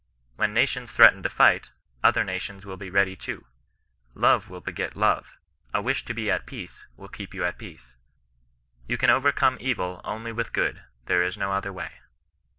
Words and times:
When 0.35 0.51
nations 0.51 0.91
threaten 0.91 1.21
to 1.21 1.29
fight, 1.29 1.69
other 2.03 2.23
nations 2.23 2.65
will 2.65 2.75
be 2.75 2.89
ready 2.89 3.15
too. 3.15 3.45
Love 4.15 4.49
will 4.49 4.59
beget 4.59 4.95
love— 4.95 5.37
a 5.75 5.79
wish 5.83 6.05
to 6.05 6.13
be 6.15 6.31
at 6.31 6.47
peace 6.47 6.87
will 6.97 7.07
keep 7.07 7.35
you 7.35 7.45
at 7.45 7.59
peace. 7.59 7.93
You 8.87 8.97
can 8.97 9.11
overcome 9.11 9.57
evil 9.59 10.01
only 10.03 10.31
with 10.31 10.53
good, 10.53 10.81
there 11.05 11.21
is 11.21 11.37
no 11.37 11.51
other 11.51 11.71
way." 11.71 11.99